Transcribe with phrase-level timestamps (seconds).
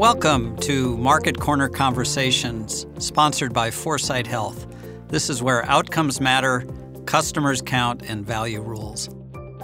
[0.00, 4.66] Welcome to Market Corner Conversations, sponsored by Foresight Health.
[5.08, 6.64] This is where outcomes matter,
[7.04, 9.10] customers count, and value rules.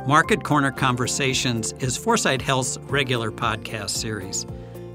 [0.07, 4.45] Market Corner Conversations is Foresight Health's regular podcast series.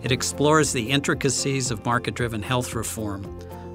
[0.03, 3.23] It explores the intricacies of market driven health reform.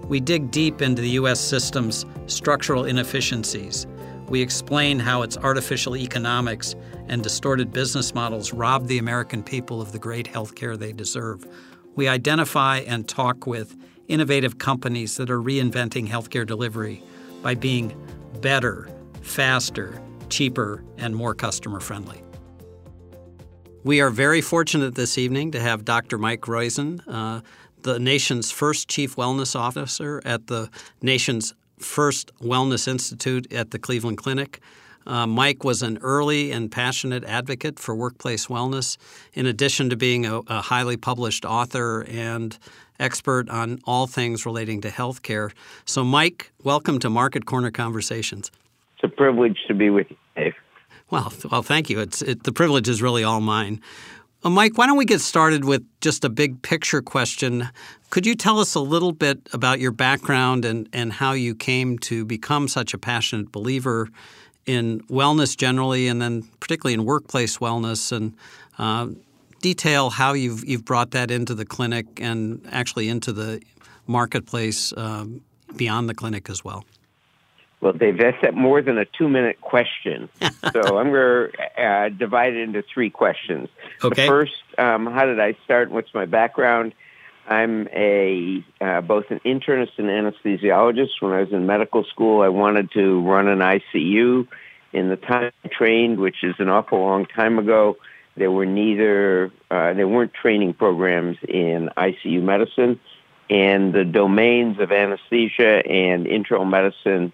[0.09, 1.41] We dig deep into the U.S.
[1.41, 3.88] system's structural inefficiencies.
[4.29, 6.75] We explain how its artificial economics
[7.09, 11.47] and distorted business models rob the American people of the great health care they deserve.
[11.95, 13.77] We identify and talk with
[14.09, 17.02] innovative companies that are reinventing healthcare delivery
[17.43, 17.97] by being
[18.41, 18.89] better,
[19.23, 22.23] faster, cheaper, and more customer friendly.
[23.85, 26.19] We are very fortunate this evening to have Dr.
[26.19, 27.43] Mike Roizen, uh,
[27.83, 30.68] the nation's first chief wellness officer at the
[31.02, 34.60] nation's first wellness institute at the Cleveland Clinic.
[35.07, 38.96] Uh, Mike was an early and passionate advocate for workplace wellness,
[39.35, 42.59] in addition to being a, a highly published author and
[42.99, 45.52] expert on all things relating to healthcare.
[45.85, 48.51] So, Mike, welcome to Market Corner Conversations.
[48.95, 50.55] It's a privilege to be with you, Dave.
[51.11, 52.01] Well, well, thank you.
[52.01, 53.80] It's it, the privilege is really all mine.
[54.42, 57.68] Well, Mike, why don't we get started with just a big picture question?
[58.10, 61.98] Could you tell us a little bit about your background and, and how you came
[62.01, 64.09] to become such a passionate believer
[64.66, 68.34] in wellness generally, and then particularly in workplace wellness, and
[68.78, 69.09] uh,
[69.62, 73.60] detail how you've you've brought that into the clinic and actually into the
[74.06, 75.41] marketplace um,
[75.76, 76.84] beyond the clinic as well.
[77.81, 80.28] Well, Dave, that's more than a two-minute question.
[80.72, 83.69] so I'm going to uh, divide it into three questions.
[84.03, 84.22] Okay.
[84.22, 85.91] The first, um, how did I start?
[85.91, 86.94] What's my background?
[87.49, 91.21] I'm a uh, both an internist and anesthesiologist.
[91.21, 94.49] When I was in medical school, I wanted to run an ICU.
[94.93, 97.99] In the time I trained, which is an awful long time ago,
[98.37, 102.99] there were neither uh, there weren't training programs in ICU medicine,
[103.49, 107.33] and the domains of anesthesia and internal medicine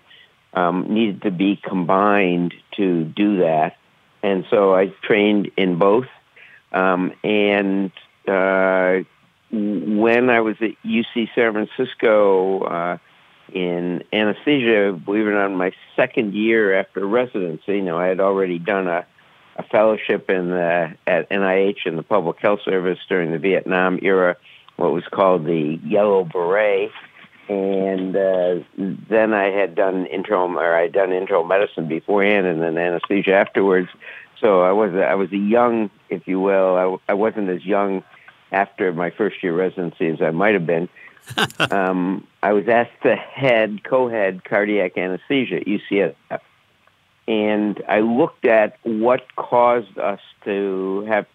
[0.54, 3.76] um, needed to be combined to do that.
[4.22, 6.06] And so I trained in both.
[6.72, 7.90] Um, and
[8.26, 9.00] uh,
[9.50, 12.98] when I was at UC San Francisco uh,
[13.52, 18.20] in anesthesia, believe it or not, my second year after residency, you know, I had
[18.20, 19.04] already done a,
[19.56, 24.36] a fellowship in the, at NIH in the public health service during the Vietnam era,
[24.76, 26.90] what was called the Yellow Beret
[27.52, 32.62] and uh, then I had done internal or I had done internal medicine beforehand, and
[32.62, 33.88] then anesthesia afterwards.
[34.40, 38.02] So I was I was a young, if you will, I, I wasn't as young
[38.50, 40.88] after my first year residency as I might have been.
[41.70, 46.40] um, I was asked to head co-head cardiac anesthesia at UCSF,
[47.28, 51.26] and I looked at what caused us to have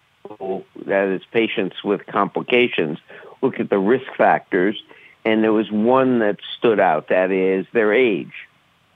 [0.84, 2.98] that is patients with complications.
[3.40, 4.76] Look at the risk factors
[5.24, 7.08] and there was one that stood out.
[7.08, 8.32] That is their age,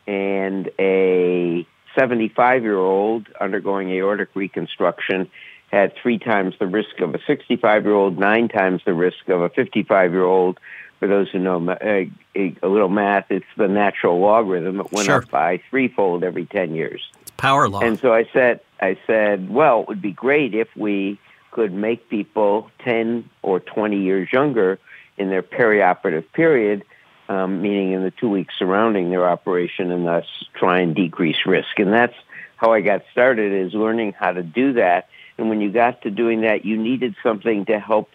[0.06, 1.66] and a
[1.98, 5.30] 75 year old undergoing aortic reconstruction
[5.70, 9.40] had three times the risk of a 65 year old, nine times the risk of
[9.40, 10.60] a 55 year old.
[11.00, 12.04] For those who know uh,
[12.36, 14.78] a little math, it's the natural logarithm.
[14.78, 15.22] It went sure.
[15.22, 17.02] up by threefold every 10 years.
[17.22, 17.80] It's power law.
[17.80, 21.18] And so I said, I said, well, it would be great if we
[21.50, 24.78] could make people 10 or 20 years younger
[25.16, 26.84] in their perioperative period,
[27.28, 31.78] um, meaning in the two weeks surrounding their operation, and thus try and decrease risk.
[31.78, 32.14] And that's
[32.56, 35.08] how I got started is learning how to do that.
[35.38, 38.10] And when you got to doing that, you needed something to help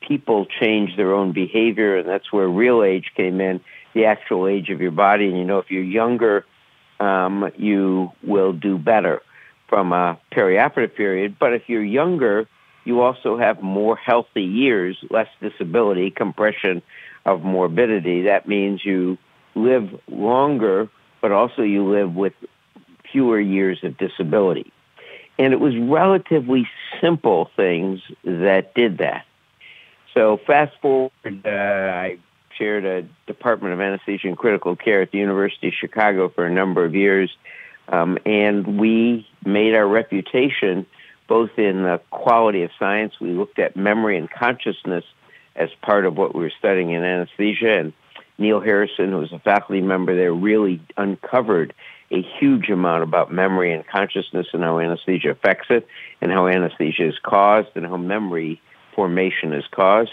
[0.00, 3.60] people change their own behavior, and that's where real age came in,
[3.94, 5.28] the actual age of your body.
[5.28, 6.46] And you know, if you're younger,
[7.00, 9.22] um, you will do better
[9.68, 11.36] from a perioperative period.
[11.38, 12.48] But if you're younger,
[12.84, 16.82] you also have more healthy years, less disability, compression
[17.26, 18.22] of morbidity.
[18.22, 19.18] That means you
[19.54, 20.88] live longer,
[21.20, 22.32] but also you live with
[23.12, 24.72] fewer years of disability.
[25.38, 26.68] And it was relatively
[27.00, 29.24] simple things that did that.
[30.14, 32.18] So fast forward, uh, I
[32.56, 36.50] chaired a Department of Anesthesia and Critical Care at the University of Chicago for a
[36.50, 37.30] number of years.
[37.88, 40.86] Um, and we made our reputation
[41.28, 43.14] both in the quality of science.
[43.20, 45.04] We looked at memory and consciousness
[45.54, 47.78] as part of what we were studying in anesthesia.
[47.78, 47.92] And
[48.38, 51.74] Neil Harrison, who was a faculty member there, really uncovered
[52.10, 55.86] a huge amount about memory and consciousness and how anesthesia affects it
[56.20, 58.60] and how anesthesia is caused and how memory
[58.94, 60.10] formation is caused.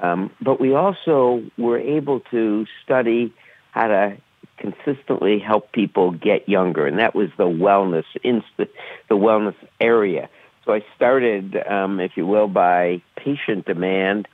[0.00, 3.32] Um, but we also were able to study
[3.70, 4.16] how to
[4.56, 10.28] consistently help people get younger, and that was the wellness inst- the wellness area.
[10.64, 14.26] So I started, um, if you will, by patient demand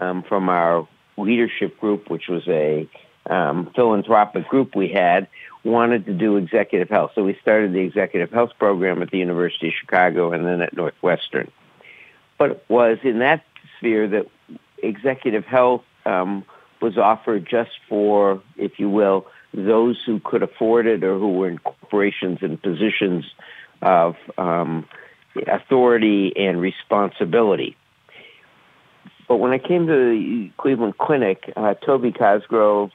[0.00, 0.86] um, from our
[1.16, 2.88] leadership group, which was a
[3.28, 5.28] um, philanthropic group we had,
[5.64, 7.12] wanted to do executive health.
[7.14, 10.76] So we started the executive health program at the University of Chicago and then at
[10.76, 11.50] Northwestern.
[12.38, 13.44] But it was in that
[13.78, 14.26] sphere that
[14.82, 16.44] executive health um,
[16.80, 21.48] was offered just for, if you will, those who could afford it or who were
[21.48, 23.24] in corporations and positions
[23.80, 24.86] of um,
[25.46, 27.76] authority and responsibility.
[29.26, 32.90] But when I came to the Cleveland Clinic, uh, Toby Cosgrove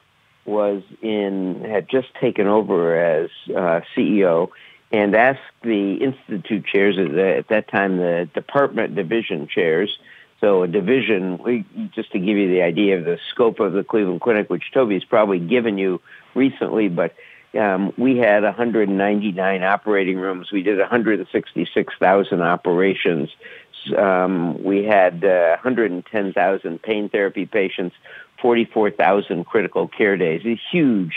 [0.45, 4.49] was in had just taken over as uh, CEO
[4.91, 9.97] and asked the institute chairs at, at that time the department division chairs.
[10.41, 11.65] So a division, we,
[11.95, 15.05] just to give you the idea of the scope of the Cleveland Clinic, which Toby's
[15.05, 16.01] probably given you
[16.35, 17.15] recently, but
[17.57, 20.51] um, we had 199 operating rooms.
[20.51, 23.29] We did 166,000 operations.
[23.97, 27.95] Um, we had uh, 110,000 pain therapy patients,
[28.41, 30.41] 44,000 critical care days.
[30.45, 31.13] A huge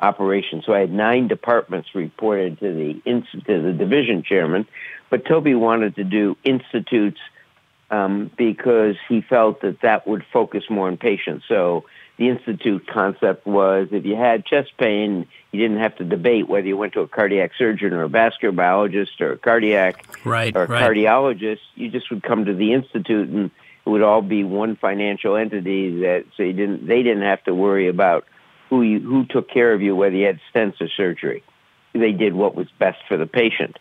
[0.00, 0.62] operation.
[0.64, 4.66] So I had nine departments reported to the to the division chairman,
[5.10, 7.20] but Toby wanted to do institutes
[7.90, 11.44] um, because he felt that that would focus more on patients.
[11.48, 11.84] So
[12.20, 16.66] the institute concept was if you had chest pain, you didn't have to debate whether
[16.66, 20.64] you went to a cardiac surgeon or a vascular biologist or a cardiac right, or
[20.64, 20.82] a right.
[20.82, 21.60] cardiologist.
[21.76, 23.50] You just would come to the institute and
[23.86, 27.54] it would all be one financial entity that so you didn't they didn't have to
[27.54, 28.26] worry about
[28.68, 31.42] who you, who took care of you whether you had stents or surgery.
[31.94, 33.78] They did what was best for the patient.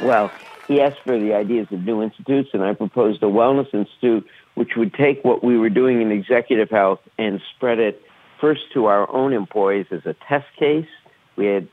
[0.00, 0.32] Well,
[0.66, 4.26] he asked for the ideas of new institutes, and I proposed a wellness institute
[4.60, 8.02] which would take what we were doing in executive health and spread it
[8.42, 10.86] first to our own employees as a test case.
[11.36, 11.66] We had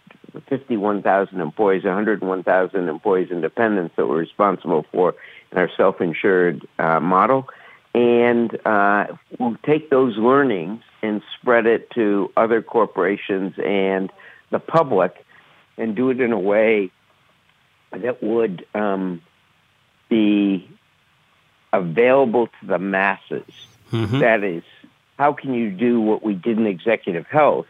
[0.48, 5.16] 51,000 employees, 101,000 employees independents that were responsible for
[5.52, 7.50] in our self-insured uh, model.
[7.94, 9.08] And uh,
[9.38, 14.10] we'll take those learnings and spread it to other corporations and
[14.50, 15.26] the public
[15.78, 16.90] and do it in a way
[17.92, 19.22] that would um,
[20.08, 20.70] be
[21.78, 23.46] available to the masses.
[23.92, 24.20] Mm-hmm.
[24.20, 24.64] That is,
[25.18, 27.68] how can you do what we did in executive health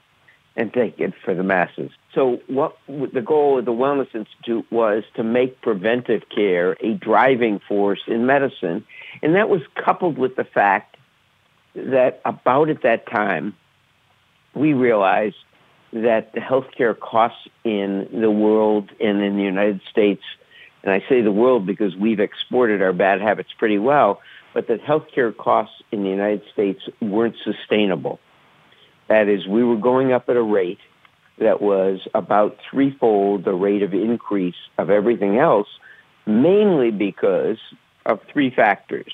[0.55, 1.91] and take it for the masses?
[2.13, 7.59] So what the goal of the Wellness Institute was to make preventive care a driving
[7.67, 8.85] force in medicine.
[9.21, 10.97] And that was coupled with the fact
[11.75, 13.55] that about at that time,
[14.55, 15.35] we realized
[15.93, 20.23] that the healthcare costs in the world and in the United States,
[20.83, 24.21] and I say the world because we've exported our bad habits pretty well,
[24.53, 28.19] but that healthcare costs in the United States weren't sustainable.
[29.07, 30.79] That is, we were going up at a rate
[31.39, 35.67] that was about threefold the rate of increase of everything else,
[36.25, 37.59] mainly because
[38.05, 39.13] of three factors.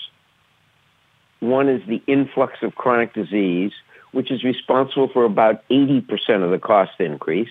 [1.40, 3.74] One is the influx of chronic disease,
[4.14, 7.50] which is responsible for about 80% of the cost increase.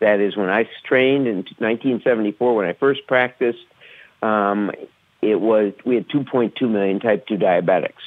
[0.00, 3.64] That is, when I trained in 1974, when I first practiced,
[4.22, 4.72] um,
[5.22, 8.00] it was we had 2.2 million type 2 diabetics.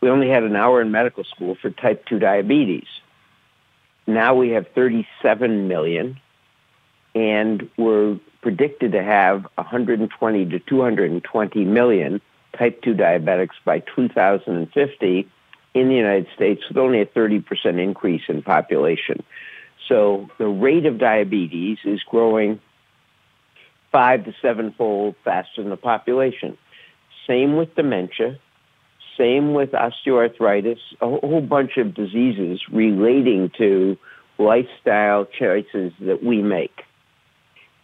[0.00, 2.86] We only had an hour in medical school for type 2 diabetes.
[4.06, 6.20] Now we have 37 million,
[7.14, 12.20] and we're predicted to have 120 to 220 million
[12.56, 15.28] type 2 diabetics by 2050
[15.74, 17.44] in the United States with only a 30%
[17.78, 19.22] increase in population.
[19.88, 22.60] So the rate of diabetes is growing
[23.90, 26.58] five to sevenfold faster than the population.
[27.26, 28.38] Same with dementia,
[29.16, 33.96] same with osteoarthritis, a whole bunch of diseases relating to
[34.38, 36.82] lifestyle choices that we make.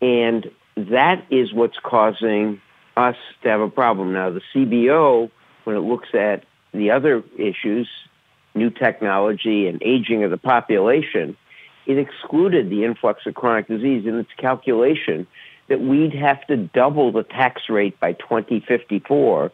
[0.01, 2.61] And that is what's causing
[2.97, 4.13] us to have a problem.
[4.13, 5.31] Now, the CBO,
[5.65, 7.89] when it looks at the other issues,
[8.55, 11.37] new technology and aging of the population,
[11.87, 15.27] it excluded the influx of chronic disease in its calculation
[15.69, 19.53] that we'd have to double the tax rate by 2054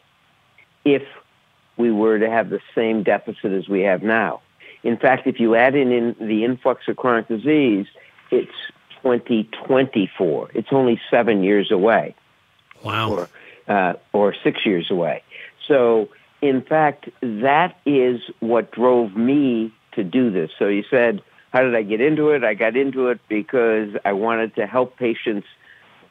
[0.84, 1.02] if
[1.76, 4.40] we were to have the same deficit as we have now.
[4.82, 7.86] In fact, if you add in, in the influx of chronic disease,
[8.30, 8.52] it's
[9.02, 10.50] 2024.
[10.54, 12.14] It's only seven years away.
[12.82, 13.10] Wow.
[13.12, 13.28] Or,
[13.68, 15.22] uh, or six years away.
[15.68, 16.08] So,
[16.42, 20.50] in fact, that is what drove me to do this.
[20.58, 21.22] So you said,
[21.52, 22.44] how did I get into it?
[22.44, 25.46] I got into it because I wanted to help patients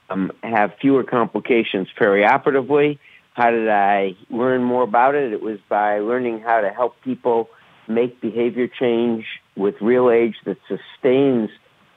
[0.10, 3.00] um, have fewer complications perioperatively.
[3.34, 5.32] How did I learn more about it?
[5.32, 7.50] It was by learning how to help people
[7.88, 11.50] make behavior change with real age that sustains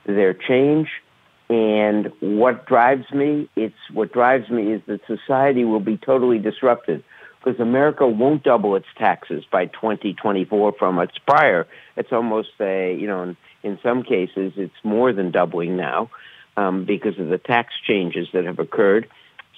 [0.05, 0.89] their change
[1.49, 7.03] And what drives me, it's what drives me is that society will be totally disrupted
[7.43, 11.67] because America won't double its taxes by 2024 from its prior.
[11.97, 16.09] It's almost a, you know, in, in some cases, it's more than doubling now
[16.55, 19.09] um, because of the tax changes that have occurred.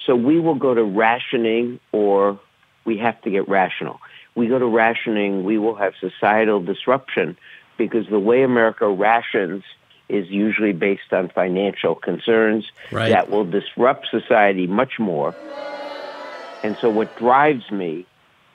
[0.04, 2.40] So we will go to rationing or
[2.84, 4.00] we have to get rational.
[4.34, 7.36] We go to rationing, we will have societal disruption
[7.78, 9.64] because the way America rations
[10.08, 13.08] is usually based on financial concerns right.
[13.10, 15.34] that will disrupt society much more.
[16.66, 18.04] And so what drives me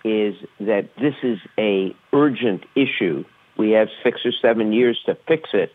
[0.04, 3.24] is that this is a urgent issue.
[3.56, 5.72] We have six or seven years to fix it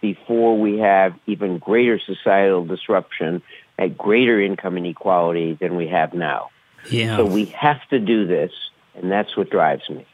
[0.00, 3.40] before we have even greater societal disruption
[3.78, 6.50] at greater income inequality than we have now.
[6.90, 7.18] Yeah.
[7.18, 8.50] So we have to do this,
[8.96, 10.04] and that's what drives me.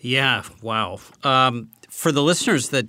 [0.00, 0.98] Yeah, wow.
[1.22, 2.88] Um, for the listeners that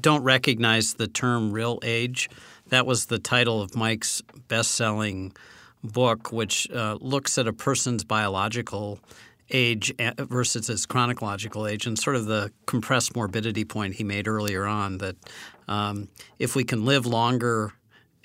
[0.00, 2.30] don't recognize the term real age,
[2.68, 5.32] that was the title of Mike's best selling
[5.82, 8.98] book, which uh, looks at a person's biological
[9.50, 14.66] age versus his chronological age, and sort of the compressed morbidity point he made earlier
[14.66, 15.16] on that
[15.68, 16.08] um,
[16.38, 17.72] if we can live longer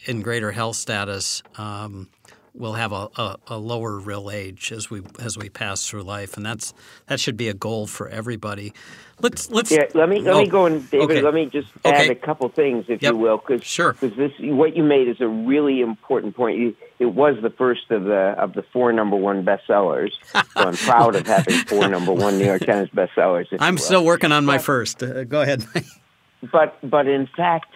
[0.06, 2.10] in greater health status, um,
[2.56, 6.38] we'll have a, a, a, lower real age as we as we pass through life,
[6.38, 6.74] and that's
[7.08, 8.74] that should be a goal for everybody.
[9.22, 9.86] Let's let's yeah.
[9.94, 11.12] Let me let oh, me go and David.
[11.12, 11.22] Okay.
[11.22, 12.06] Let me just okay.
[12.06, 13.14] add a couple things, if yep.
[13.14, 13.94] you will, because sure.
[13.94, 16.58] Because this what you made is a really important point.
[16.58, 20.12] You, it was the first of the of the four number one bestsellers.
[20.34, 23.48] so I'm proud of having four number one New York Times bestsellers.
[23.60, 25.02] I'm still working on my first.
[25.02, 25.66] Uh, go ahead.
[26.52, 27.72] but but in fact,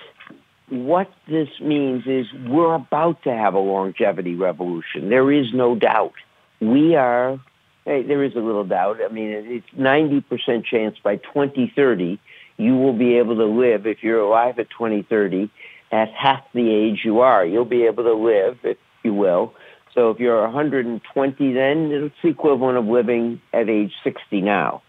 [0.69, 5.09] what this means is we're about to have a longevity revolution.
[5.09, 6.13] There is no doubt.
[6.59, 7.39] We are,
[7.85, 8.97] hey, there is a little doubt.
[9.03, 12.19] I mean, it's 90% chance by 2030
[12.57, 15.49] you will be able to live, if you're alive at 2030,
[15.91, 17.45] at half the age you are.
[17.45, 19.53] You'll be able to live, if you will.
[19.93, 24.81] So if you're 120 then, it's the equivalent of living at age 60 now.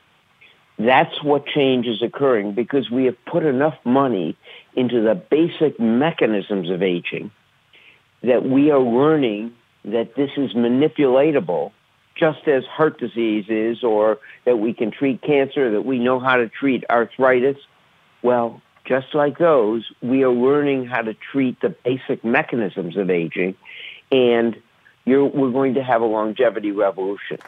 [0.79, 4.37] That's what change is occurring because we have put enough money
[4.79, 7.31] into the basic mechanisms of aging
[8.23, 9.53] that we are learning
[9.85, 11.73] that this is manipulatable
[12.17, 16.37] just as heart disease is or that we can treat cancer, that we know how
[16.37, 17.57] to treat arthritis.
[18.23, 23.55] Well, just like those, we are learning how to treat the basic mechanisms of aging
[24.11, 24.57] and
[25.07, 27.39] we're going to have a longevity revolution.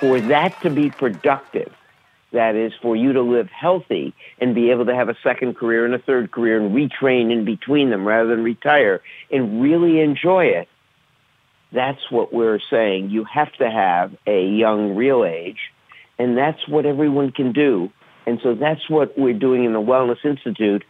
[0.00, 1.72] For that to be productive,
[2.34, 5.84] that is for you to live healthy and be able to have a second career
[5.84, 9.00] and a third career and retrain in between them rather than retire
[9.30, 10.68] and really enjoy it.
[11.72, 13.10] That's what we're saying.
[13.10, 15.72] You have to have a young real age
[16.18, 17.90] and that's what everyone can do.
[18.26, 20.84] And so that's what we're doing in the Wellness Institute,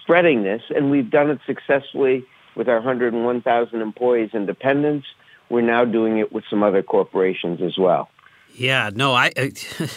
[0.00, 0.62] spreading this.
[0.74, 2.24] And we've done it successfully
[2.56, 5.06] with our 101,000 employees and dependents.
[5.50, 8.08] We're now doing it with some other corporations as well.
[8.54, 9.52] Yeah, no, I, I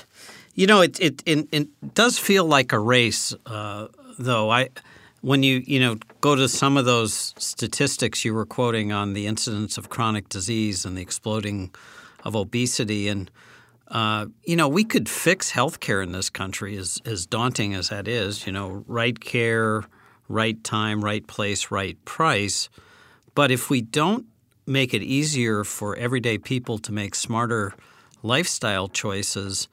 [0.58, 4.50] You know, it it, it, it does feel like a race, uh, though.
[4.50, 4.70] I
[5.22, 9.28] when you you know go to some of those statistics you were quoting on the
[9.28, 11.70] incidence of chronic disease and the exploding
[12.24, 13.30] of obesity, and
[13.90, 18.08] uh, you know we could fix healthcare in this country, as as daunting as that
[18.08, 18.48] is.
[18.48, 19.84] You know, right care,
[20.28, 22.68] right time, right place, right price.
[23.36, 24.26] But if we don't
[24.66, 27.76] make it easier for everyday people to make smarter
[28.24, 29.68] lifestyle choices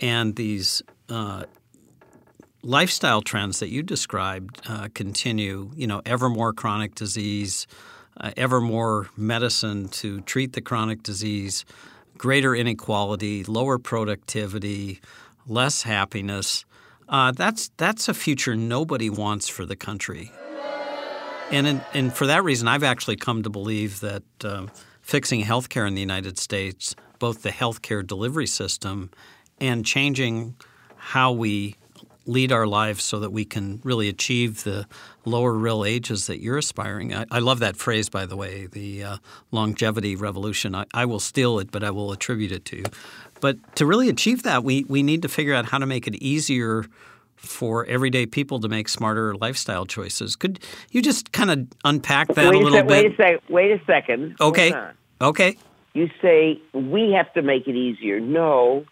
[0.00, 1.44] and these uh,
[2.62, 5.70] lifestyle trends that you described uh, continue.
[5.74, 7.66] You know, ever more chronic disease,
[8.18, 11.64] uh, ever more medicine to treat the chronic disease,
[12.16, 15.00] greater inequality, lower productivity,
[15.46, 16.64] less happiness.
[17.08, 20.32] Uh, that's that's a future nobody wants for the country.
[21.50, 24.66] And in, and for that reason, I've actually come to believe that uh,
[25.02, 29.10] fixing healthcare in the United States, both the healthcare delivery system
[29.66, 30.56] and changing
[30.96, 31.76] how we
[32.26, 34.86] lead our lives so that we can really achieve the
[35.24, 37.14] lower real ages that you're aspiring.
[37.14, 39.16] I, I love that phrase, by the way, the uh,
[39.50, 40.74] longevity revolution.
[40.74, 42.84] I, I, will steal it, but I will attribute it to you.
[43.40, 46.14] But to really achieve that, we, we need to figure out how to make it
[46.16, 46.86] easier
[47.36, 50.36] for everyday people to make smarter lifestyle choices.
[50.36, 52.90] Could you just kind of unpack that wait a little a bit?
[52.90, 53.40] Wait a second.
[53.50, 54.36] Wait a second.
[54.40, 54.72] Okay.
[55.20, 55.56] Okay.
[55.92, 58.18] You say we have to make it easier.
[58.18, 58.84] No,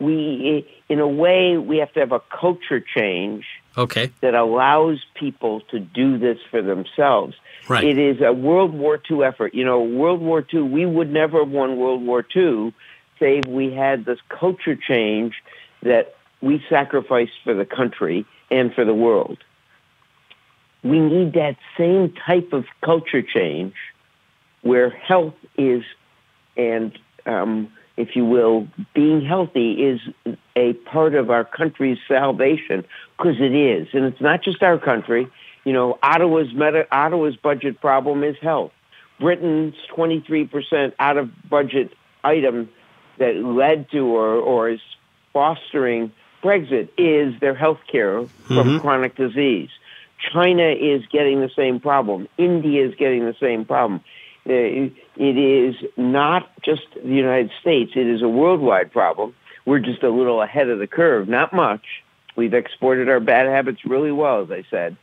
[0.00, 3.44] we, in a way, we have to have a culture change.
[3.78, 4.10] Okay.
[4.20, 7.36] That allows people to do this for themselves.
[7.68, 7.84] Right.
[7.84, 9.54] It is a World War II effort.
[9.54, 12.74] You know, World War II, we would never have won World War II
[13.20, 15.34] save we had this culture change
[15.82, 19.38] that we sacrificed for the country and for the world.
[20.82, 23.74] we need that same type of culture change
[24.62, 25.82] where health is,
[26.56, 30.00] and um, if you will, being healthy is
[30.56, 32.84] a part of our country's salvation
[33.16, 35.28] because it is, and it's not just our country.
[35.64, 38.72] You know, Ottawa's meta, Ottawa's budget problem is health.
[39.18, 41.92] Britain's 23% out of budget
[42.24, 42.70] item
[43.18, 44.80] that led to or, or is
[45.32, 48.78] fostering Brexit is their health care from mm-hmm.
[48.78, 49.68] chronic disease.
[50.32, 52.28] China is getting the same problem.
[52.38, 54.02] India is getting the same problem.
[54.48, 57.92] Uh, it is not just the United States.
[57.94, 59.34] It is a worldwide problem.
[59.66, 61.28] We're just a little ahead of the curve.
[61.28, 61.84] Not much.
[62.36, 64.96] We've exported our bad habits really well, as I said.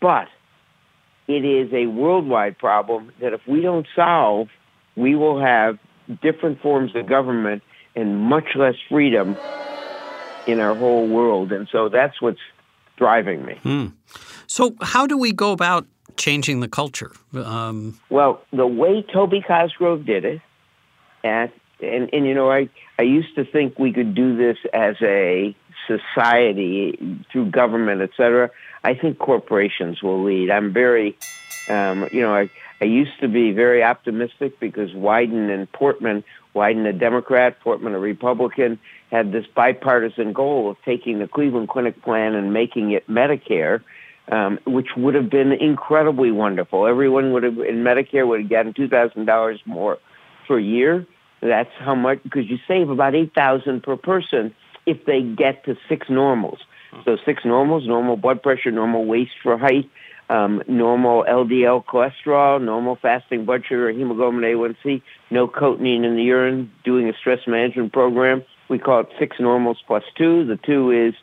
[0.00, 0.28] But
[1.26, 4.48] it is a worldwide problem that if we don't solve,
[4.96, 5.78] we will have
[6.20, 7.62] different forms of government
[7.94, 9.36] and much less freedom
[10.46, 11.52] in our whole world.
[11.52, 12.40] And so that's what's
[12.96, 13.58] driving me.
[13.62, 13.86] Hmm.
[14.46, 17.12] So, how do we go about changing the culture?
[17.34, 20.40] Um, well, the way Toby Cosgrove did it,
[21.24, 21.50] and,
[21.80, 25.54] and, and you know, I, I used to think we could do this as a
[25.86, 28.50] society through government, et cetera.
[28.84, 30.50] I think corporations will lead.
[30.50, 31.16] I'm very,
[31.68, 32.50] um, you know, I,
[32.80, 37.98] I used to be very optimistic because Wyden and Portman, Wyden a Democrat, Portman a
[37.98, 38.78] Republican,
[39.10, 43.82] had this bipartisan goal of taking the Cleveland Clinic plan and making it Medicare,
[44.30, 46.86] um, which would have been incredibly wonderful.
[46.86, 49.98] Everyone would have in Medicare would have gotten two thousand dollars more
[50.46, 51.06] per year.
[51.40, 54.54] That's how much because you save about eight thousand per person
[54.86, 56.58] if they get to six normals.
[57.04, 59.90] So six normals: normal blood pressure, normal waist for height,
[60.28, 66.70] um, normal LDL cholesterol, normal fasting blood sugar, hemoglobin A1C, no cotinine in the urine,
[66.84, 68.44] doing a stress management program.
[68.68, 70.46] We call it six normals plus two.
[70.46, 71.14] The two is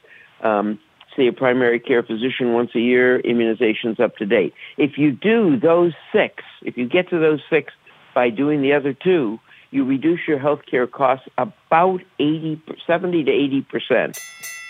[0.44, 0.80] um,
[1.20, 4.54] see a primary care physician once a year, immunizations up to date.
[4.78, 7.74] If you do those six, if you get to those six
[8.16, 9.40] by doing the other two,
[9.72, 14.20] you reduce your health care costs about 80, 70 to 80 percent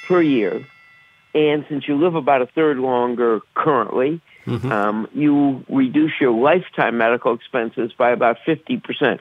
[0.07, 0.65] per year
[1.33, 4.71] and since you live about a third longer currently, mm-hmm.
[4.71, 9.19] um, you reduce your lifetime medical expenses by about 50%.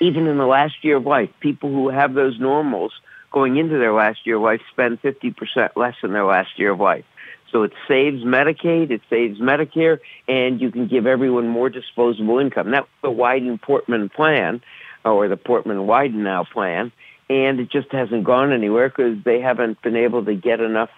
[0.00, 2.92] Even in the last year of life, people who have those normals
[3.34, 6.80] going into their last year of life spend 50% less in their last year of
[6.80, 7.04] life.
[7.52, 12.70] So it saves Medicaid, it saves Medicare, and you can give everyone more disposable income.
[12.70, 14.62] That's the Wyden Portman plan,
[15.04, 16.90] or the Portman Wyden now plan
[17.28, 20.90] and it just hasn't gone anywhere because they haven't been able to get enough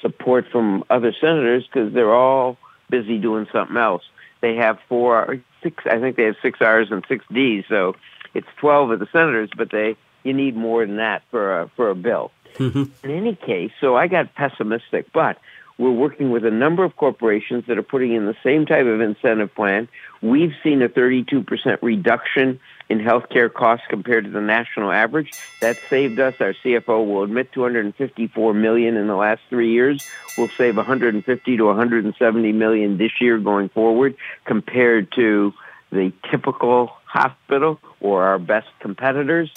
[0.00, 4.02] support from other senators because they're all busy doing something else.
[4.40, 7.96] They have four, six, I think they have six R's and six D's, so
[8.34, 11.90] it's 12 of the senators, but they, you need more than that for a, for
[11.90, 12.32] a bill.
[12.56, 13.06] Mm-hmm.
[13.06, 15.38] In any case, so I got pessimistic, but
[15.80, 19.00] we're working with a number of corporations that are putting in the same type of
[19.00, 19.88] incentive plan.
[20.20, 21.46] We've seen a 32%
[21.80, 25.30] reduction in healthcare costs compared to the national average.
[25.62, 26.34] That saved us.
[26.38, 30.06] Our CFO will admit 254 million in the last three years.
[30.36, 35.54] We'll save 150 to 170 million this year going forward compared to
[35.90, 39.50] the typical hospital or our best competitors.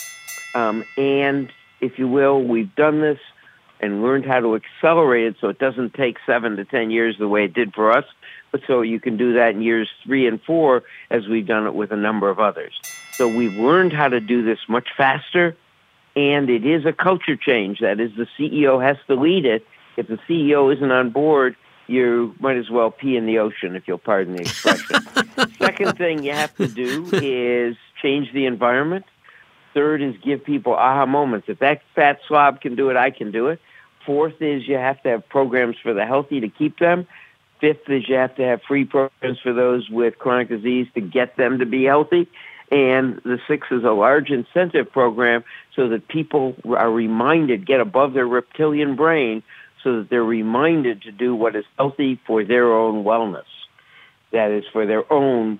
[0.53, 3.19] Um, and if you will, we've done this
[3.79, 7.27] and learned how to accelerate it so it doesn't take seven to ten years the
[7.27, 8.05] way it did for us,
[8.51, 11.75] but so you can do that in years three and four as we've done it
[11.75, 12.73] with a number of others.
[13.13, 15.57] So we've learned how to do this much faster,
[16.15, 17.79] and it is a culture change.
[17.79, 19.67] That is, the CEO has to lead it.
[19.97, 21.55] If the CEO isn't on board,
[21.87, 24.95] you might as well pee in the ocean, if you'll pardon the expression.
[25.57, 29.05] Second thing you have to do is change the environment.
[29.73, 31.47] Third is give people aha moments.
[31.49, 33.59] If that fat slob can do it, I can do it.
[34.05, 37.07] Fourth is you have to have programs for the healthy to keep them.
[37.59, 41.37] Fifth is you have to have free programs for those with chronic disease to get
[41.37, 42.27] them to be healthy.
[42.71, 45.43] And the six is a large incentive program
[45.75, 49.43] so that people are reminded, get above their reptilian brain
[49.83, 53.43] so that they're reminded to do what is healthy for their own wellness.
[54.31, 55.59] That is for their own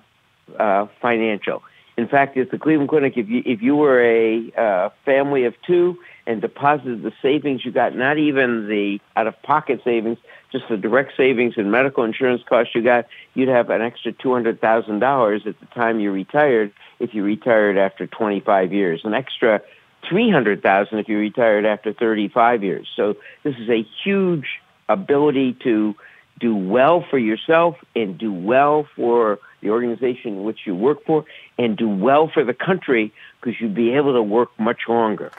[0.58, 1.62] uh, financial.
[1.96, 5.54] In fact, at the Cleveland Clinic, if you if you were a uh, family of
[5.64, 10.18] two and deposited the savings you got, not even the out-of-pocket savings,
[10.50, 14.32] just the direct savings and medical insurance costs you got, you'd have an extra two
[14.32, 16.72] hundred thousand dollars at the time you retired.
[16.98, 19.62] If you retired after twenty-five years, an extra
[20.08, 22.88] three hundred thousand if you retired after thirty-five years.
[22.96, 25.94] So this is a huge ability to
[26.40, 31.24] do well for yourself and do well for the organization in which you work for,
[31.58, 35.32] and do well for the country because you'd be able to work much longer.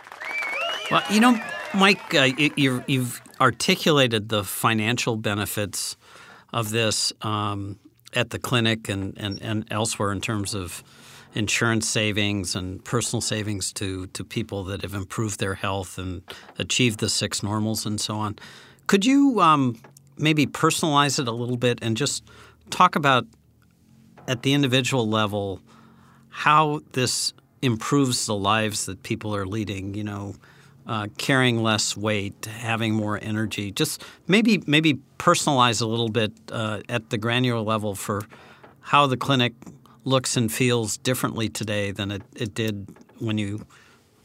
[0.91, 1.39] Well, you know,
[1.73, 5.95] Mike, uh, you, have articulated the financial benefits
[6.51, 7.79] of this um,
[8.13, 10.83] at the clinic and, and, and elsewhere in terms of
[11.33, 16.21] insurance savings and personal savings to, to people that have improved their health and
[16.57, 18.37] achieved the six normals and so on.
[18.87, 19.81] Could you um,
[20.17, 22.23] maybe personalize it a little bit and just
[22.69, 23.25] talk about
[24.27, 25.61] at the individual level
[26.29, 29.93] how this improves the lives that people are leading?
[29.93, 30.35] You know,
[30.85, 33.71] uh, carrying less weight, having more energy.
[33.71, 38.23] Just maybe maybe personalize a little bit uh, at the granular level for
[38.81, 39.53] how the clinic
[40.03, 42.87] looks and feels differently today than it, it did
[43.19, 43.65] when you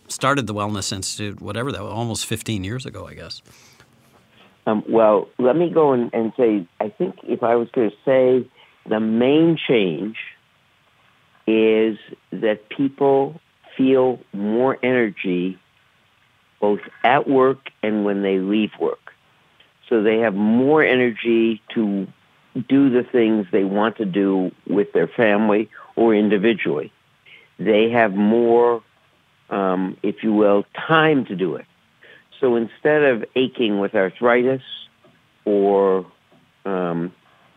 [0.09, 3.41] started the Wellness Institute, whatever that was, almost 15 years ago, I guess.
[4.67, 7.97] Um, well, let me go and, and say, I think if I was going to
[8.05, 8.51] say
[8.89, 10.17] the main change
[11.47, 11.99] is
[12.33, 13.41] that people
[13.77, 15.59] feel more energy
[16.61, 19.13] both at work and when they leave work.
[19.89, 22.07] So they have more energy to
[22.69, 26.93] do the things they want to do with their family or individually.
[27.59, 28.83] They have more,
[29.49, 31.67] um, if you will, time to do it.
[32.41, 34.63] So instead of aching with arthritis
[35.45, 36.07] or
[36.65, 37.13] um,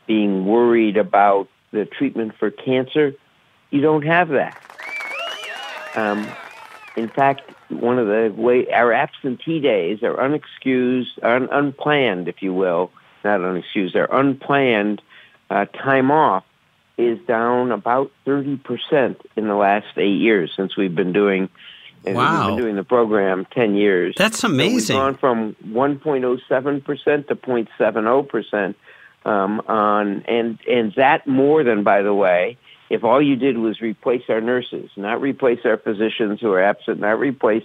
[0.06, 3.13] being worried about the treatment for cancer,
[3.72, 4.60] you don't have that.
[5.96, 6.28] Um,
[6.96, 12.54] in fact, one of the way our absentee days are unexcused, un, unplanned, if you
[12.54, 12.92] will,
[13.24, 15.02] not unexcused, they're unplanned
[15.50, 16.44] uh, time off
[16.98, 21.50] is down about 30% in the last eight years since we've been doing
[22.06, 22.48] wow.
[22.48, 24.16] we've been doing the program 10 years.
[24.18, 24.80] That's amazing.
[24.80, 28.76] So we've gone from 1.07% to 0.70%
[29.26, 32.58] um, on, and, and that more than, by the way,
[32.90, 37.00] if all you did was replace our nurses, not replace our physicians who are absent,
[37.00, 37.64] not replace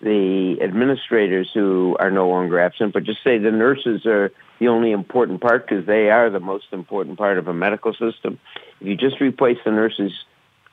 [0.00, 4.92] the administrators who are no longer absent, but just say the nurses are the only
[4.92, 8.38] important part because they are the most important part of a medical system.
[8.80, 10.12] If you just replace the nurses,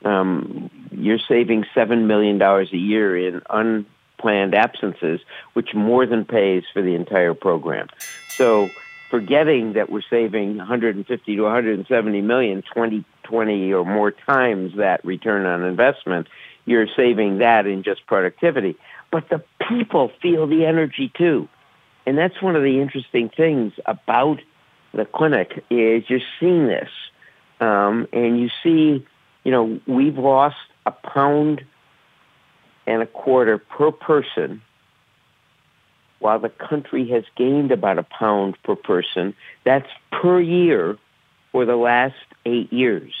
[0.04, 5.20] um, you're saving $7 million a year in unplanned absences,
[5.52, 7.88] which more than pays for the entire program.
[8.36, 8.70] So
[9.10, 15.46] forgetting that we're saving 150 to 170 million, 20, 20 or more times that return
[15.46, 16.26] on investment,
[16.64, 18.76] you're saving that in just productivity.
[19.10, 21.48] But the people feel the energy too.
[22.06, 24.40] And that's one of the interesting things about
[24.92, 26.90] the clinic is you're seeing this.
[27.60, 29.06] Um, and you see,
[29.44, 31.64] you know, we've lost a pound
[32.86, 34.62] and a quarter per person
[36.18, 39.34] while the country has gained about a pound per person.
[39.64, 40.96] That's per year
[41.52, 43.12] for the last eight years.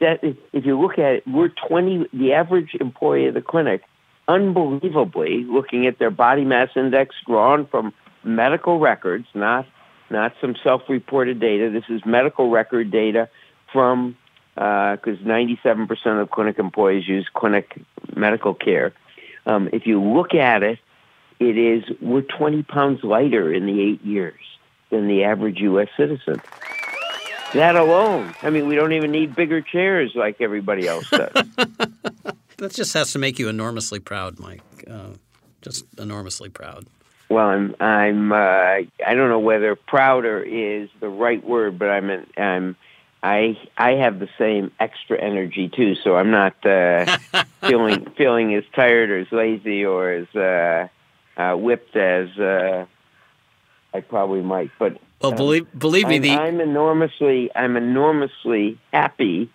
[0.00, 3.82] That if you look at it, we're 20, the average employee of the clinic,
[4.26, 7.92] unbelievably, looking at their body mass index drawn from
[8.24, 9.66] medical records, not,
[10.10, 11.70] not some self-reported data.
[11.70, 13.28] This is medical record data
[13.72, 14.16] from,
[14.54, 17.80] because uh, 97% of clinic employees use clinic
[18.14, 18.92] medical care.
[19.46, 20.78] Um, if you look at it,
[21.48, 24.40] it is we're 20 pounds lighter in the eight years
[24.90, 25.88] than the average U.S.
[25.96, 26.40] citizen.
[27.54, 31.32] That alone, I mean, we don't even need bigger chairs like everybody else does.
[32.56, 34.62] that just has to make you enormously proud, Mike.
[34.88, 35.10] Uh,
[35.60, 36.86] just enormously proud.
[37.28, 42.10] Well, I'm I'm uh, I don't know whether prouder is the right word, but I'm
[42.10, 42.76] an, I'm
[43.22, 47.18] I I have the same extra energy too, so I'm not uh,
[47.60, 50.90] feeling feeling as tired or as lazy or as
[51.36, 52.86] uh, uh, whipped as uh,
[53.94, 54.70] I probably might.
[54.78, 59.50] But well, believe believe me, I'm, the I'm enormously I'm enormously happy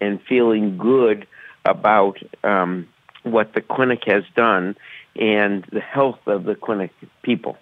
[0.00, 1.26] and feeling good
[1.64, 2.88] about um,
[3.22, 4.76] what the clinic has done
[5.14, 6.90] and the health of the clinic
[7.22, 7.56] people.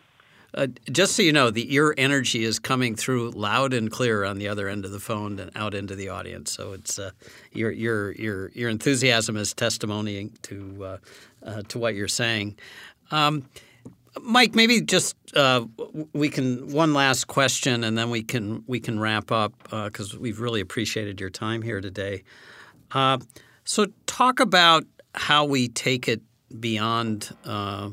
[0.53, 4.39] Uh, just so you know, the ear energy is coming through loud and clear on
[4.39, 6.51] the other end of the phone and out into the audience.
[6.51, 7.11] So it's uh,
[7.53, 10.97] your your your your enthusiasm is testimony to uh,
[11.47, 12.57] uh to what you're saying.
[13.11, 13.45] Um,
[14.23, 15.65] Mike, maybe just uh,
[16.13, 20.19] we can one last question, and then we can we can wrap up because uh,
[20.21, 22.25] we've really appreciated your time here today.
[22.93, 23.19] Uh,
[23.65, 26.23] so, talk about how we take it
[26.59, 27.91] beyond uh,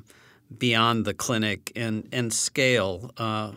[0.57, 3.11] beyond the clinic and and scale.
[3.17, 3.51] Uh,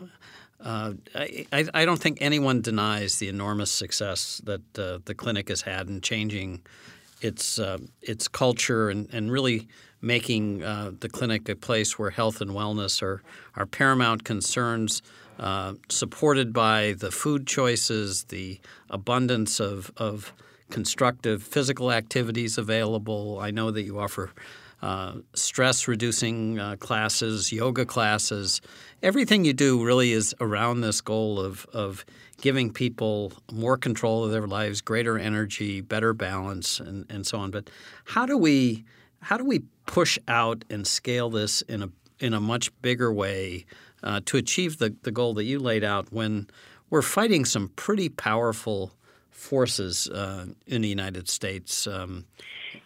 [0.63, 5.89] uh, I, I, don't think anyone denies the enormous success that the clinic has had
[5.89, 6.61] in changing
[7.19, 7.59] its
[8.03, 9.67] its culture and, and really
[10.01, 13.21] making uh, the clinic a place where health and wellness are,
[13.55, 15.01] are paramount concerns,
[15.39, 18.59] uh, supported by the food choices, the
[18.89, 20.33] abundance of, of
[20.69, 23.39] constructive physical activities available.
[23.39, 24.31] I know that you offer
[24.81, 28.61] uh, stress reducing uh, classes, yoga classes.
[29.03, 32.03] Everything you do really is around this goal of, of
[32.41, 37.51] giving people more control of their lives, greater energy, better balance, and, and so on.
[37.51, 37.69] But
[38.05, 38.83] how do we
[39.23, 43.65] how do we push out and scale this in a in a much bigger way
[44.03, 46.47] uh, to achieve the, the goal that you laid out when
[46.89, 48.93] we're fighting some pretty powerful
[49.31, 51.87] forces uh, in the United States?
[51.87, 52.25] Um,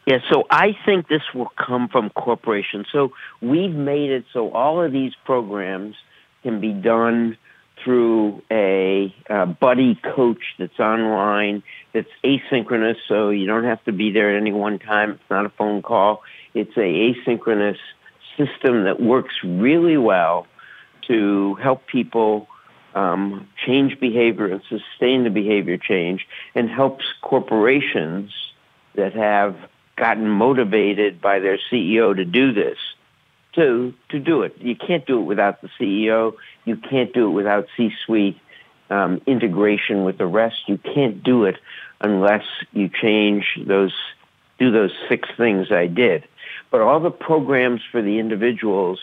[0.08, 2.88] yeah, so I think this will come from corporations.
[2.92, 5.96] So we've made it so all of these programs
[6.42, 7.38] can be done
[7.84, 11.62] through a, a buddy coach that's online,
[11.94, 15.12] that's asynchronous, so you don't have to be there at any one time.
[15.12, 16.24] It's not a phone call.
[16.56, 17.78] It's a asynchronous
[18.38, 20.48] system that works really well
[21.08, 22.48] to help people
[22.96, 28.32] um, change behavior and sustain the behavior change and helps corporations
[28.96, 29.56] that have
[29.96, 32.78] gotten motivated by their CEO to do this
[33.54, 34.58] to to do it.
[34.60, 36.36] You can't do it without the CEO.
[36.66, 38.38] You can't do it without C-suite
[38.90, 40.68] um, integration with the rest.
[40.68, 41.58] You can't do it
[42.02, 43.94] unless you change those,
[44.60, 46.28] do those six things I did.
[46.72, 49.00] But all the programs for the individuals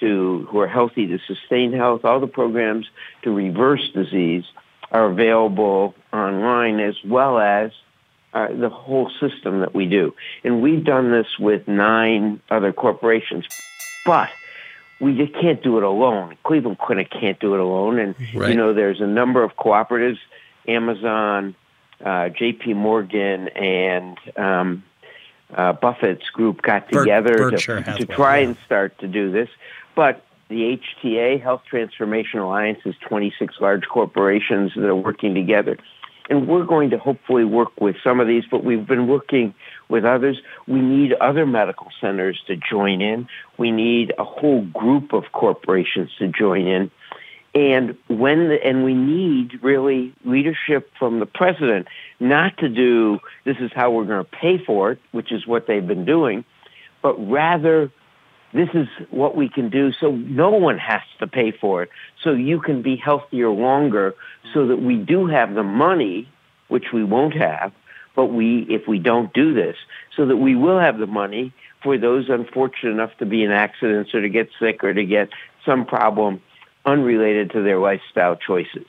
[0.00, 2.86] to who are healthy to sustain health, all the programs
[3.22, 4.44] to reverse disease
[4.90, 7.72] are available online as well as
[8.32, 10.14] uh, the whole system that we do.
[10.44, 13.46] And we've done this with nine other corporations.
[14.04, 14.28] But
[15.00, 16.36] we just can't do it alone.
[16.44, 17.98] Cleveland Clinic can't do it alone.
[17.98, 18.50] And, right.
[18.50, 20.18] you know, there's a number of cooperatives,
[20.68, 21.54] Amazon,
[22.04, 22.74] uh, J.P.
[22.74, 24.84] Morgan, and um,
[25.54, 28.48] uh, Buffett's group got together to, to try yeah.
[28.48, 29.48] and start to do this.
[29.94, 35.78] But the HTA, Health Transformation Alliance, is 26 large corporations that are working together
[36.28, 39.54] and we're going to hopefully work with some of these, but we've been working
[39.88, 40.40] with others.
[40.66, 43.28] We need other medical centers to join in.
[43.58, 46.90] We need a whole group of corporations to join in.
[47.56, 51.88] And when the, and we need really leadership from the president,
[52.20, 55.66] not to do this is how we're going to pay for it, which is what
[55.66, 56.44] they've been doing,
[57.00, 57.90] but rather
[58.52, 61.88] this is what we can do so no one has to pay for it.
[62.22, 64.14] So you can be healthier longer
[64.52, 66.28] so that we do have the money,
[66.68, 67.72] which we won't have,
[68.14, 69.76] but we, if we don't do this,
[70.14, 74.14] so that we will have the money for those unfortunate enough to be in accidents
[74.14, 75.30] or to get sick or to get
[75.64, 76.42] some problem
[76.86, 78.86] unrelated to their lifestyle choices.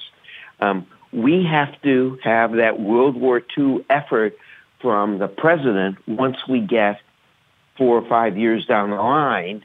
[0.59, 4.37] Um, we have to have that World War II effort
[4.81, 7.01] from the president once we get
[7.77, 9.63] four or five years down the line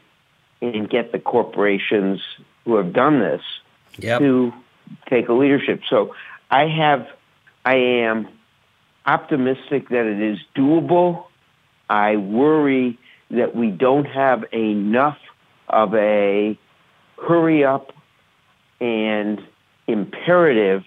[0.60, 2.20] and get the corporations
[2.64, 3.42] who have done this
[3.98, 4.20] yep.
[4.20, 4.52] to
[5.08, 5.82] take a leadership.
[5.88, 6.14] So
[6.50, 7.08] I have,
[7.64, 8.28] I am
[9.04, 11.26] optimistic that it is doable.
[11.90, 12.98] I worry
[13.30, 15.18] that we don't have enough
[15.68, 16.58] of a
[17.26, 17.92] hurry up
[18.82, 19.40] and
[19.86, 20.82] imperative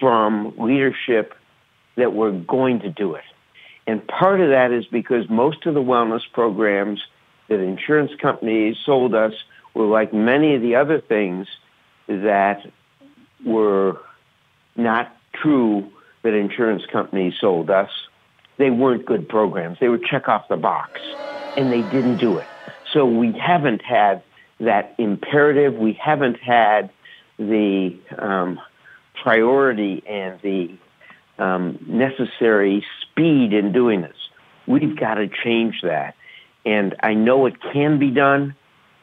[0.00, 1.34] from leadership
[1.96, 3.24] that we're going to do it.
[3.86, 7.00] And part of that is because most of the wellness programs
[7.48, 9.34] that insurance companies sold us
[9.74, 11.46] were like many of the other things
[12.08, 12.62] that
[13.44, 14.00] were
[14.76, 15.90] not true
[16.22, 17.90] that insurance companies sold us.
[18.56, 19.78] They weren't good programs.
[19.78, 21.00] They were check off the box,
[21.56, 22.48] and they didn't do it.
[22.92, 24.22] So we haven't had
[24.60, 25.74] that imperative.
[25.74, 26.90] We haven't had
[27.40, 28.60] the um,
[29.22, 30.76] priority and the
[31.42, 34.16] um, necessary speed in doing this.
[34.66, 36.14] We've got to change that.
[36.66, 38.54] And I know it can be done.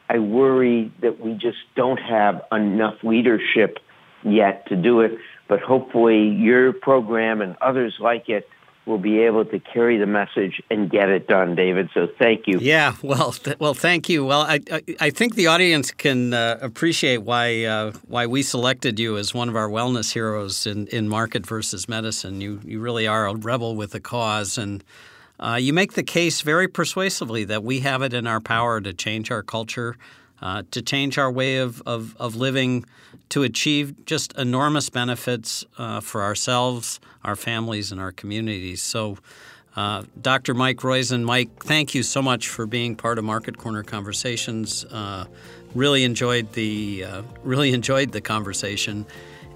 [0.08, 3.78] I worry that we just don't have enough leadership
[4.22, 5.18] yet to do it.
[5.48, 8.48] But hopefully your program and others like it
[8.88, 11.90] will be able to carry the message and get it done, David.
[11.94, 12.58] So thank you.
[12.58, 14.24] Yeah, well, th- well, thank you.
[14.24, 18.98] Well, I, I, I think the audience can uh, appreciate why uh, why we selected
[18.98, 22.40] you as one of our wellness heroes in, in market versus medicine.
[22.40, 24.82] You you really are a rebel with a cause, and
[25.38, 28.92] uh, you make the case very persuasively that we have it in our power to
[28.92, 29.96] change our culture.
[30.40, 32.84] Uh, to change our way of, of, of living
[33.30, 38.82] to achieve just enormous benefits uh, for ourselves, our families, and our communities.
[38.82, 39.18] So,
[39.76, 40.54] uh, Dr.
[40.54, 44.84] Mike Roizen, Mike, thank you so much for being part of Market Corner Conversations.
[44.84, 45.26] Uh,
[45.74, 49.06] really enjoyed the uh, really enjoyed the conversation,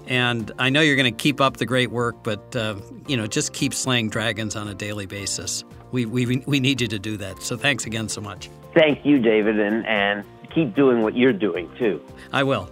[0.07, 2.23] and I know you're going to keep up the great work.
[2.23, 2.75] But uh,
[3.07, 5.63] you know, just keep slaying dragons on a daily basis.
[5.91, 7.41] We, we we need you to do that.
[7.41, 8.49] So thanks again so much.
[8.73, 12.01] Thank you, David, and and keep doing what you're doing too.
[12.31, 12.69] I will.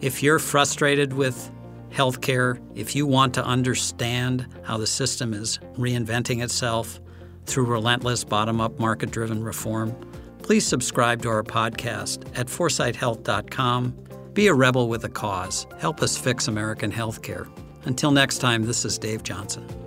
[0.00, 1.50] If you're frustrated with
[1.90, 7.00] healthcare, if you want to understand how the system is reinventing itself,
[7.46, 9.94] through relentless bottom up market driven reform?
[10.42, 13.94] Please subscribe to our podcast at foresighthealth.com.
[14.34, 15.66] Be a rebel with a cause.
[15.78, 17.48] Help us fix American healthcare.
[17.84, 19.83] Until next time, this is Dave Johnson.